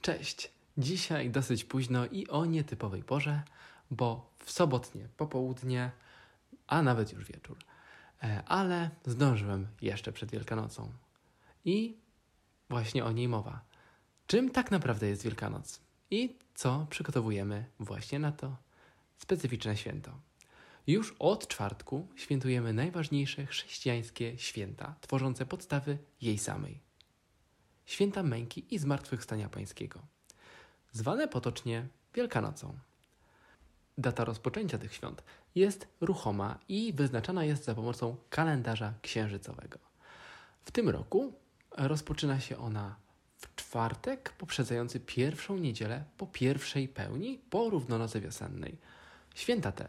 Cześć! 0.00 0.50
Dzisiaj 0.78 1.30
dosyć 1.30 1.64
późno 1.64 2.06
i 2.06 2.28
o 2.28 2.44
nietypowej 2.44 3.02
porze, 3.02 3.42
bo 3.90 4.30
w 4.38 4.50
sobotnie 4.50 5.08
popołudnie, 5.16 5.90
a 6.66 6.82
nawet 6.82 7.12
już 7.12 7.24
wieczór. 7.24 7.56
E, 8.22 8.42
Ale 8.46 8.90
zdążyłem 9.04 9.66
jeszcze 9.82 10.12
przed 10.12 10.30
Wielkanocą. 10.30 10.92
I 11.64 11.96
właśnie 12.70 13.04
o 13.04 13.12
niej 13.12 13.28
mowa. 13.28 13.60
Czym 14.26 14.50
tak 14.50 14.70
naprawdę 14.70 15.08
jest 15.08 15.22
Wielkanoc? 15.22 15.80
I 16.10 16.38
co 16.54 16.86
przygotowujemy 16.90 17.64
właśnie 17.80 18.18
na 18.18 18.32
to 18.32 18.56
specyficzne 19.18 19.76
święto? 19.76 20.10
Już 20.86 21.14
od 21.18 21.48
czwartku 21.48 22.08
świętujemy 22.16 22.72
najważniejsze 22.72 23.46
chrześcijańskie 23.46 24.38
święta, 24.38 24.94
tworzące 25.00 25.46
podstawy 25.46 25.98
jej 26.20 26.38
samej. 26.38 26.80
Święta 27.86 28.22
męki 28.22 28.74
i 28.74 28.78
zmartwychwstania 28.78 29.48
pańskiego, 29.48 30.00
zwane 30.92 31.28
potocznie 31.28 31.88
Wielkanocą. 32.14 32.78
Data 33.98 34.24
rozpoczęcia 34.24 34.78
tych 34.78 34.94
świąt 34.94 35.22
jest 35.54 35.88
ruchoma 36.00 36.58
i 36.68 36.92
wyznaczana 36.92 37.44
jest 37.44 37.64
za 37.64 37.74
pomocą 37.74 38.16
kalendarza 38.30 38.94
księżycowego. 39.02 39.78
W 40.64 40.70
tym 40.70 40.88
roku 40.88 41.32
rozpoczyna 41.76 42.40
się 42.40 42.58
ona 42.58 42.96
w 43.38 43.54
czwartek 43.54 44.32
poprzedzający 44.38 45.00
pierwszą 45.00 45.56
niedzielę 45.56 46.04
po 46.16 46.26
pierwszej 46.26 46.88
pełni 46.88 47.40
po 47.50 47.70
równonocy 47.70 48.20
wiosennej. 48.20 48.78
Święta 49.34 49.72
te 49.72 49.88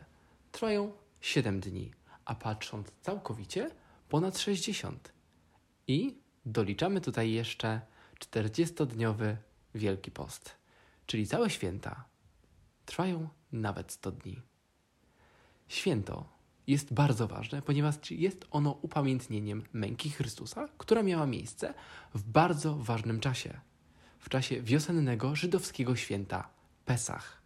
trwają 0.57 0.91
7 1.21 1.59
dni, 1.59 1.91
a 2.25 2.35
patrząc 2.35 2.87
całkowicie 3.01 3.71
ponad 4.09 4.37
60. 4.37 5.13
I 5.87 6.17
doliczamy 6.45 7.01
tutaj 7.01 7.31
jeszcze 7.31 7.81
40-dniowy 8.19 9.35
Wielki 9.75 10.11
Post, 10.11 10.55
czyli 11.05 11.27
całe 11.27 11.49
święta 11.49 12.05
trwają 12.85 13.29
nawet 13.51 13.91
100 13.91 14.11
dni. 14.11 14.41
Święto 15.67 16.29
jest 16.67 16.93
bardzo 16.93 17.27
ważne, 17.27 17.61
ponieważ 17.61 18.11
jest 18.11 18.45
ono 18.51 18.71
upamiętnieniem 18.71 19.63
męki 19.73 20.09
Chrystusa, 20.09 20.67
która 20.77 21.03
miała 21.03 21.25
miejsce 21.25 21.73
w 22.13 22.23
bardzo 22.23 22.75
ważnym 22.75 23.19
czasie. 23.19 23.59
W 24.19 24.29
czasie 24.29 24.61
wiosennego 24.61 25.35
żydowskiego 25.35 25.95
święta 25.95 26.49
Pesach, 26.85 27.41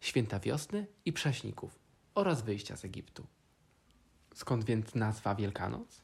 święta 0.00 0.40
wiosny 0.40 0.86
i 1.04 1.12
prześników 1.12 1.83
oraz 2.14 2.42
wyjścia 2.42 2.76
z 2.76 2.84
Egiptu. 2.84 3.26
Skąd 4.34 4.64
więc 4.64 4.94
nazwa 4.94 5.34
Wielkanoc? 5.34 6.00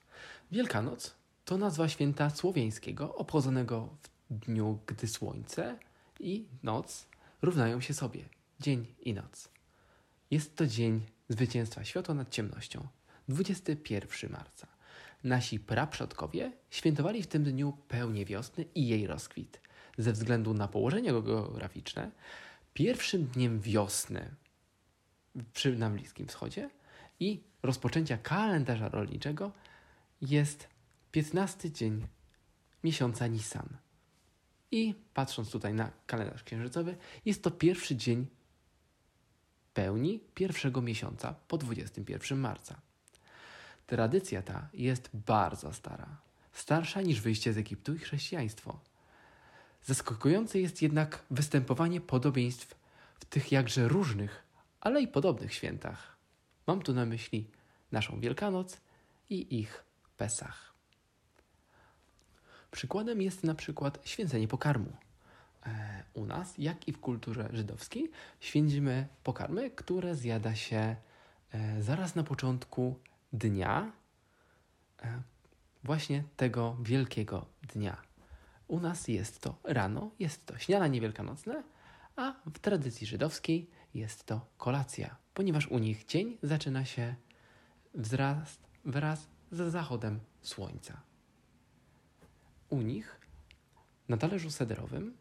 Wielkanoc 0.53 1.15
to 1.45 1.59
nazwa 1.59 1.89
święta 1.89 2.31
słowiańskiego 2.31 3.15
obchodzonego 3.15 3.89
w 4.31 4.39
dniu, 4.39 4.79
gdy 4.87 5.09
słońce 5.09 5.79
i 6.21 6.47
noc 6.63 7.07
równają 7.43 7.81
się 7.81 7.95
sobie, 7.95 8.25
dzień 8.61 8.87
i 9.01 9.15
noc. 9.15 9.49
Jest 10.31 10.57
to 10.57 10.67
dzień 10.67 11.07
zwycięstwa 11.29 11.85
światła 11.85 12.15
nad 12.15 12.31
ciemnością, 12.31 12.87
21 13.29 14.31
marca. 14.33 14.67
Nasi 15.25 15.61
praprzodkowie 15.61 16.53
świętowali 16.71 17.23
w 17.23 17.27
tym 17.27 17.45
dniu 17.45 17.79
pełnię 17.89 18.25
wiosny 18.25 18.65
i 18.75 18.89
jej 18.89 19.07
rozkwit. 19.07 19.61
Ze 19.99 20.13
względu 20.13 20.55
na 20.55 20.69
położenie 20.69 21.13
geograficzne, 21.13 22.11
pierwszym 22.75 23.25
dniem 23.25 23.61
wiosny 23.61 24.35
przy, 25.53 25.77
na 25.77 25.91
Bliskim 25.91 26.27
Wschodzie 26.27 26.71
i 27.21 27.43
rozpoczęcia 27.63 28.19
kalendarza 28.19 28.89
rolniczego 28.89 29.53
jest 30.23 30.69
15 31.13 31.73
dzień 31.73 32.07
miesiąca 32.85 33.27
Nisan. 33.27 33.69
I 34.71 34.95
patrząc 35.15 35.51
tutaj 35.51 35.75
na 35.75 35.91
kalendarz 36.07 36.43
księżycowy, 36.43 36.97
jest 37.25 37.43
to 37.43 37.51
pierwszy 37.51 37.97
dzień 37.97 38.27
pełni 39.75 40.21
pierwszego 40.35 40.83
miesiąca 40.83 41.35
po 41.49 41.59
21 41.59 42.39
marca. 42.39 42.81
Tradycja 43.87 44.43
ta 44.43 44.69
jest 44.73 45.11
bardzo 45.13 45.73
stara, 45.73 46.17
starsza 46.53 47.03
niż 47.03 47.21
wyjście 47.21 47.53
z 47.53 47.59
Egiptu 47.59 47.95
i 47.95 47.99
chrześcijaństwo. 47.99 48.81
Zaskakujące 49.85 50.61
jest 50.61 50.83
jednak 50.83 51.25
występowanie 51.31 52.01
podobieństw 52.01 52.75
w 53.21 53.25
tych 53.25 53.53
jakże 53.53 53.89
różnych, 53.89 54.43
ale 54.81 55.03
i 55.03 55.09
podobnych 55.09 55.55
świętach. 55.55 56.17
Mam 56.67 56.83
tu 56.83 56.95
na 56.95 57.07
myśli 57.07 57.51
naszą 57.93 58.21
Wielkanoc 58.21 58.81
i 59.31 59.61
ich 59.61 59.85
Pesach. 60.17 60.75
Przykładem 62.71 63.23
jest 63.23 63.45
na 63.45 63.55
przykład 63.55 63.99
święcenie 64.05 64.49
pokarmu. 64.49 64.93
E, 65.67 66.03
U 66.15 66.27
nas, 66.27 66.59
jak 66.59 66.89
i 66.89 66.93
w 66.93 67.01
kulturze 67.01 67.49
żydowskiej, 67.53 68.11
święcimy 68.41 69.07
pokarmy, 69.25 69.71
które 69.71 70.15
zjada 70.15 70.55
się 70.55 70.97
e, 71.53 71.83
zaraz 71.83 72.15
na 72.15 72.23
początku 72.23 72.99
dnia, 73.33 73.93
e, 75.03 75.23
właśnie 75.85 76.25
tego 76.37 76.77
wielkiego 76.83 77.47
dnia. 77.75 77.97
U 78.69 78.81
nas 78.81 79.09
jest 79.09 79.41
to 79.41 79.59
rano, 79.65 80.11
jest 80.19 80.47
to 80.47 80.59
śniadanie 80.59 81.01
wielkanocne, 81.01 81.63
a 82.17 82.35
w 82.47 82.59
tradycji 82.59 83.07
żydowskiej 83.07 83.71
jest 83.95 84.25
to 84.25 84.47
kolacja, 84.59 85.17
ponieważ 85.35 85.67
u 85.67 85.79
nich 85.79 86.07
dzień 86.07 86.39
zaczyna 86.43 86.85
się 86.85 87.15
wzraz, 87.95 88.59
wraz 88.85 89.27
z 89.53 89.73
zachodem 89.73 90.21
słońca. 90.43 91.01
U 92.69 92.83
nich 92.83 93.21
na 94.09 94.17
talerzu 94.17 94.51
sederowym 94.51 95.17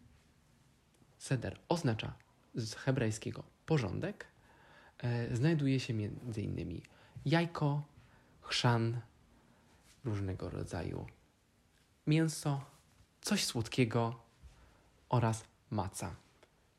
seder 1.18 1.60
oznacza 1.70 2.14
z 2.56 2.76
hebrajskiego 2.76 3.44
porządek, 3.66 4.28
e, 4.98 5.36
znajduje 5.36 5.80
się 5.80 5.94
m.in. 5.94 6.82
jajko, 7.26 7.84
chrzan, 8.42 9.02
różnego 10.06 10.50
rodzaju 10.50 11.08
mięso, 12.08 12.62
coś 13.22 13.46
słodkiego 13.46 14.20
oraz 15.10 15.44
maca, 15.70 16.16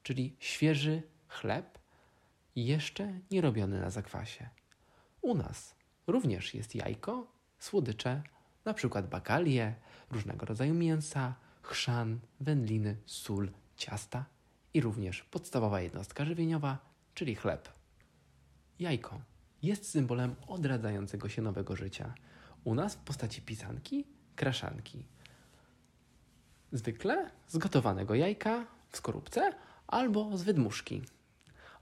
czyli 0.03 0.37
świeży 0.39 1.03
chleb, 1.29 1.79
jeszcze 2.57 3.13
nie 3.31 3.41
robiony 3.41 3.81
na 3.81 3.91
zakwasie. 3.91 4.49
U 5.23 5.35
nas 5.35 5.75
również 6.07 6.55
jest 6.55 6.75
jajko, 6.75 7.33
słodycze, 7.59 8.23
na 8.65 8.75
przykład 8.75 9.09
bakalie, 9.09 9.75
różnego 10.11 10.47
rodzaju 10.47 10.75
mięsa, 10.75 11.35
chrzan, 11.63 12.21
wędliny, 12.41 12.97
sól, 13.07 13.51
ciasta 13.77 14.25
i 14.75 14.81
również 14.81 15.23
podstawowa 15.23 15.81
jednostka 15.81 16.25
żywieniowa, 16.25 16.79
czyli 17.15 17.35
chleb. 17.35 17.69
Jajko 18.79 19.21
jest 19.63 19.91
symbolem 19.91 20.35
odradzającego 20.47 21.29
się 21.29 21.43
nowego 21.43 21.77
życia. 21.77 22.15
U 22.65 22.75
nas 22.75 22.95
w 22.95 22.99
postaci 22.99 23.43
pisanki, 23.43 24.07
kraszanki. 24.37 25.07
Zwykle 26.73 27.31
z 27.49 27.59
gotowanego 27.59 28.15
jajka 28.15 28.67
w 28.89 28.97
skorupce 28.97 29.53
albo 29.91 30.37
z 30.37 30.43
wydmuszki. 30.43 31.03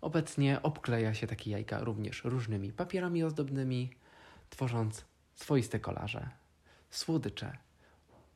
Obecnie 0.01 0.63
obkleja 0.63 1.15
się 1.15 1.27
takie 1.27 1.51
jajka 1.51 1.81
również 1.81 2.25
różnymi 2.25 2.73
papierami 2.73 3.25
ozdobnymi, 3.25 3.91
tworząc 4.51 5.05
swoiste 5.35 5.81
kolarze. 5.81 6.29
Słodycze. 6.91 7.57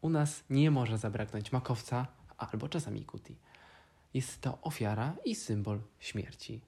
U 0.00 0.10
nas 0.10 0.44
nie 0.50 0.70
może 0.70 0.98
zabraknąć 0.98 1.52
makowca 1.52 2.06
albo 2.38 2.68
czasami 2.68 3.04
kuti. 3.04 3.36
Jest 4.14 4.40
to 4.40 4.58
ofiara 4.62 5.14
i 5.24 5.34
symbol 5.34 5.80
śmierci. 6.00 6.60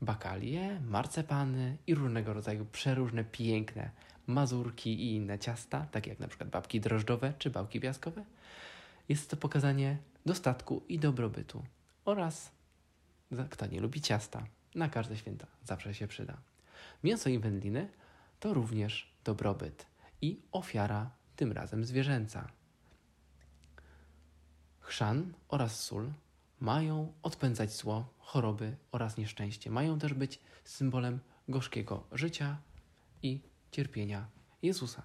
Bakalie, 0.00 0.80
marcepany 0.80 1.76
i 1.86 1.94
różnego 1.94 2.32
rodzaju 2.32 2.66
przeróżne, 2.72 3.24
piękne 3.24 3.90
mazurki 4.26 4.90
i 4.90 5.16
inne 5.16 5.38
ciasta, 5.38 5.86
takie 5.90 6.10
jak 6.10 6.20
na 6.20 6.28
przykład 6.28 6.50
babki 6.50 6.80
drożdżowe 6.80 7.32
czy 7.38 7.50
bałki 7.50 7.80
piaskowe. 7.80 8.24
Jest 9.08 9.30
to 9.30 9.36
pokazanie 9.36 9.98
dostatku 10.26 10.82
i 10.88 10.98
dobrobytu 10.98 11.62
oraz 12.04 12.50
kto 13.50 13.66
nie 13.66 13.80
lubi 13.80 14.00
ciasta, 14.00 14.46
na 14.74 14.88
każde 14.88 15.16
święta 15.16 15.46
zawsze 15.64 15.94
się 15.94 16.06
przyda. 16.06 16.36
Mięso 17.04 17.30
i 17.30 17.38
wędliny 17.38 17.88
to 18.40 18.54
również 18.54 19.12
dobrobyt 19.24 19.86
i 20.22 20.40
ofiara, 20.52 21.10
tym 21.36 21.52
razem 21.52 21.84
zwierzęca. 21.84 22.48
Chrzan 24.80 25.32
oraz 25.48 25.80
sól 25.80 26.12
mają 26.60 27.12
odpędzać 27.22 27.72
zło, 27.72 28.14
choroby 28.18 28.76
oraz 28.92 29.16
nieszczęście. 29.16 29.70
Mają 29.70 29.98
też 29.98 30.14
być 30.14 30.40
symbolem 30.64 31.20
gorzkiego 31.48 32.04
życia 32.12 32.58
i 33.22 33.40
cierpienia 33.70 34.26
Jezusa. 34.62 35.02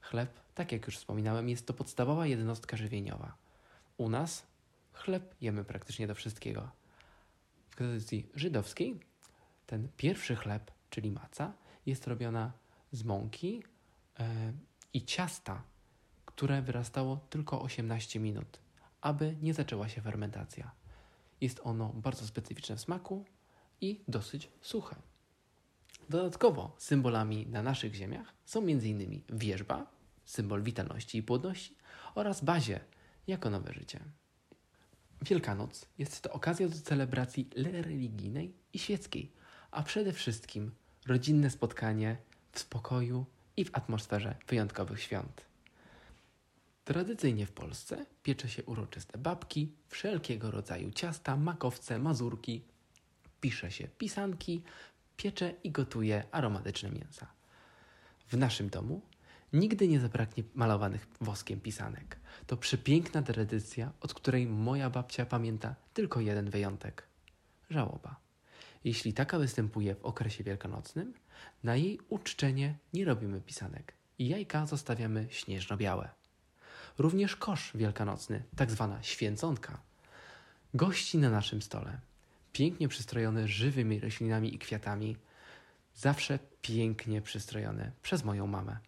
Chleb, 0.00 0.40
tak 0.54 0.72
jak 0.72 0.86
już 0.86 0.96
wspominałem, 0.96 1.48
jest 1.48 1.66
to 1.66 1.74
podstawowa 1.74 2.26
jednostka 2.26 2.76
żywieniowa. 2.76 3.36
U 3.96 4.08
nas 4.08 4.46
chleb 4.94 5.34
jemy 5.40 5.64
praktycznie 5.64 6.06
do 6.06 6.14
wszystkiego. 6.14 6.70
W 7.70 7.76
tradycji 7.76 8.28
żydowskiej 8.34 9.00
ten 9.66 9.88
pierwszy 9.96 10.36
chleb, 10.36 10.70
czyli 10.90 11.10
maca, 11.10 11.52
jest 11.86 12.06
robiona 12.06 12.52
z 12.92 13.04
mąki 13.04 13.62
e, 14.18 14.52
i 14.92 15.04
ciasta, 15.04 15.62
które 16.26 16.62
wyrastało 16.62 17.16
tylko 17.16 17.62
18 17.62 18.20
minut, 18.20 18.58
aby 19.00 19.36
nie 19.42 19.54
zaczęła 19.54 19.88
się 19.88 20.02
fermentacja. 20.02 20.70
Jest 21.40 21.60
ono 21.64 21.88
bardzo 21.88 22.26
specyficzne 22.26 22.76
w 22.76 22.80
smaku 22.80 23.24
i 23.80 24.00
dosyć 24.08 24.50
suche. 24.60 24.96
Dodatkowo 26.08 26.74
symbolami 26.78 27.46
na 27.46 27.62
naszych 27.62 27.94
ziemiach 27.94 28.34
są 28.44 28.60
m.in. 28.60 29.20
wierzba, 29.28 29.86
symbol 30.24 30.62
witalności 30.62 31.18
i 31.18 31.22
płodności, 31.22 31.76
oraz 32.14 32.44
bazie 32.44 32.80
jako 33.26 33.50
nowe 33.50 33.72
życie. 33.72 34.00
Wielkanoc 35.24 35.86
jest 35.98 36.20
to 36.20 36.32
okazja 36.32 36.68
do 36.68 36.76
celebracji 36.76 37.50
religijnej 37.56 38.54
i 38.72 38.78
świeckiej, 38.78 39.32
a 39.70 39.82
przede 39.82 40.12
wszystkim 40.12 40.70
rodzinne 41.06 41.50
spotkanie 41.50 42.16
w 42.52 42.58
spokoju 42.58 43.26
i 43.56 43.64
w 43.64 43.70
atmosferze 43.72 44.36
wyjątkowych 44.48 45.02
świąt. 45.02 45.46
Tradycyjnie 46.84 47.46
w 47.46 47.52
Polsce 47.52 48.06
piecze 48.22 48.48
się 48.48 48.64
uroczyste 48.64 49.18
babki, 49.18 49.72
wszelkiego 49.88 50.50
rodzaju 50.50 50.90
ciasta, 50.90 51.36
makowce, 51.36 51.98
mazurki, 51.98 52.62
pisze 53.40 53.70
się 53.70 53.88
pisanki, 53.88 54.62
piecze 55.16 55.54
i 55.64 55.70
gotuje 55.70 56.24
aromatyczne 56.32 56.90
mięsa. 56.90 57.26
W 58.28 58.36
naszym 58.36 58.68
domu 58.70 59.02
nigdy 59.54 59.88
nie 59.88 60.00
zabraknie 60.00 60.44
malowanych 60.54 61.06
woskiem 61.20 61.60
pisanek. 61.60 62.16
To 62.46 62.56
przepiękna 62.56 63.22
tradycja, 63.22 63.92
od 64.00 64.14
której 64.14 64.46
moja 64.46 64.90
babcia 64.90 65.26
pamięta 65.26 65.74
tylko 65.94 66.20
jeden 66.20 66.50
wyjątek 66.50 67.02
żałoba. 67.70 68.16
Jeśli 68.84 69.12
taka 69.12 69.38
występuje 69.38 69.94
w 69.94 70.04
okresie 70.04 70.44
wielkanocnym, 70.44 71.14
na 71.64 71.76
jej 71.76 72.00
uczczenie 72.08 72.74
nie 72.92 73.04
robimy 73.04 73.40
pisanek 73.40 73.92
i 74.18 74.28
jajka 74.28 74.66
zostawiamy 74.66 75.26
śnieżno-białe. 75.30 76.08
Również 76.98 77.36
kosz 77.36 77.70
wielkanocny, 77.74 78.42
tak 78.56 78.70
zwana 78.70 79.02
święconka, 79.02 79.80
gości 80.74 81.18
na 81.18 81.30
naszym 81.30 81.62
stole. 81.62 82.00
Pięknie 82.52 82.88
przystrojony 82.88 83.48
żywymi 83.48 84.00
roślinami 84.00 84.54
i 84.54 84.58
kwiatami, 84.58 85.16
zawsze 85.94 86.38
pięknie 86.62 87.22
przystrojony 87.22 87.92
przez 88.02 88.24
moją 88.24 88.46
mamę. 88.46 88.78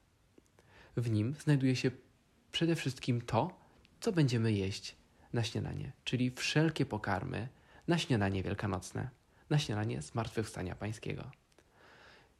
W 0.97 1.11
nim 1.11 1.35
znajduje 1.35 1.77
się 1.77 1.91
przede 2.53 2.77
wszystkim 2.77 3.21
to, 3.21 3.61
co 4.01 4.13
będziemy 4.13 4.53
jeść 4.53 4.97
na 5.33 5.45
śniadanie, 5.45 5.93
czyli 6.05 6.31
wszelkie 6.31 6.87
pokarmy 6.87 7.49
na 7.89 7.99
śniadanie 7.99 8.43
wielkanocne, 8.43 9.11
na 9.51 9.59
śniadanie 9.59 10.03
zmartwychwstania 10.03 10.75
pańskiego. 10.75 11.31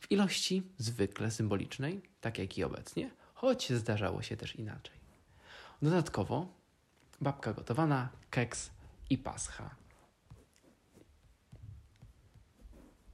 W 0.01 0.13
ilości 0.13 0.63
zwykle 0.79 1.31
symbolicznej, 1.31 2.03
tak 2.21 2.39
jak 2.39 2.59
i 2.59 2.65
obecnie, 2.65 3.11
choć 3.35 3.73
zdarzało 3.73 4.23
się 4.23 4.37
też 4.37 4.57
inaczej. 4.57 4.97
Dodatkowo 5.83 6.49
babka 7.21 7.53
gotowana, 7.53 8.09
keks 8.31 8.71
i 9.11 9.19
pascha. 9.19 9.75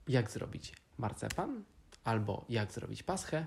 Jak 0.08 0.30
zrobić 0.30 0.72
marcepan 0.98 1.64
albo 2.04 2.44
jak 2.48 2.72
zrobić 2.72 3.02
paschę? 3.02 3.46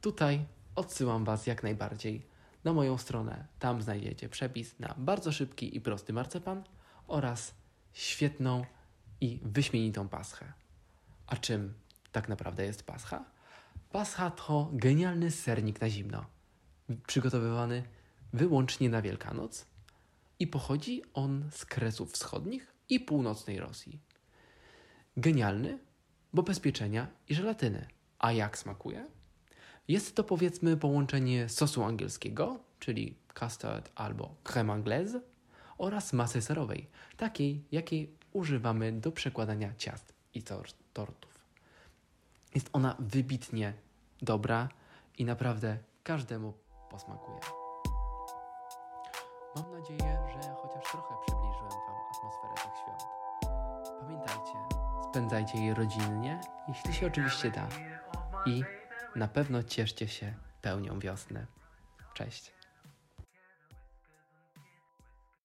Tutaj 0.00 0.44
odsyłam 0.78 1.24
Was 1.24 1.46
jak 1.46 1.62
najbardziej 1.62 2.26
na 2.64 2.72
moją 2.72 2.98
stronę. 2.98 3.46
Tam 3.58 3.82
znajdziecie 3.82 4.28
przepis 4.28 4.78
na 4.78 4.94
bardzo 4.98 5.32
szybki 5.32 5.76
i 5.76 5.80
prosty 5.80 6.12
marcepan 6.12 6.64
oraz 7.06 7.54
świetną 7.92 8.64
i 9.20 9.40
wyśmienitą 9.42 10.08
paschę. 10.08 10.52
A 11.26 11.36
czym 11.36 11.74
tak 12.12 12.28
naprawdę 12.28 12.64
jest 12.64 12.82
pascha? 12.82 13.24
Pascha 13.92 14.30
to 14.30 14.70
genialny 14.72 15.30
sernik 15.30 15.80
na 15.80 15.90
zimno, 15.90 16.24
przygotowywany 17.06 17.82
wyłącznie 18.32 18.90
na 18.90 19.02
Wielkanoc 19.02 19.66
i 20.38 20.46
pochodzi 20.46 21.02
on 21.14 21.50
z 21.50 21.64
Kresów 21.64 22.12
Wschodnich 22.12 22.74
i 22.88 23.00
północnej 23.00 23.60
Rosji. 23.60 24.00
Genialny, 25.16 25.78
bo 26.32 26.42
bez 26.42 26.60
pieczenia 26.60 27.06
i 27.28 27.34
żelatyny. 27.34 27.86
A 28.18 28.32
jak 28.32 28.58
smakuje? 28.58 29.17
Jest 29.88 30.16
to 30.16 30.24
powiedzmy 30.24 30.76
połączenie 30.76 31.48
sosu 31.48 31.84
angielskiego, 31.84 32.58
czyli 32.78 33.14
custard 33.40 33.90
albo 33.94 34.34
crème 34.44 34.72
anglaise, 34.72 35.20
oraz 35.78 36.12
masy 36.12 36.42
serowej, 36.42 36.86
takiej 37.16 37.64
jakiej 37.72 38.12
używamy 38.32 38.92
do 38.92 39.12
przekładania 39.12 39.74
ciast 39.78 40.12
i 40.34 40.42
tor- 40.42 40.72
tortów. 40.92 41.44
Jest 42.54 42.70
ona 42.72 42.96
wybitnie 42.98 43.72
dobra 44.22 44.68
i 45.18 45.24
naprawdę 45.24 45.78
każdemu 46.02 46.52
posmakuje. 46.90 47.40
Mam 49.56 49.72
nadzieję, 49.72 50.18
że 50.32 50.54
chociaż 50.62 50.90
trochę 50.90 51.14
przybliżyłem 51.26 51.70
Wam 51.70 51.96
atmosferę 52.16 52.54
tych 52.54 52.80
świąt. 52.82 53.02
Pamiętajcie, 54.00 54.58
spędzajcie 55.10 55.58
je 55.58 55.74
rodzinnie, 55.74 56.40
jeśli 56.68 56.94
się 56.94 57.06
oczywiście 57.06 57.50
da. 57.50 57.68
I 58.46 58.64
na 59.16 59.28
pewno 59.28 59.62
cieszcie 59.62 60.08
się 60.08 60.34
pełnią 60.62 60.98
wiosny. 60.98 61.46
Cześć. 62.14 62.57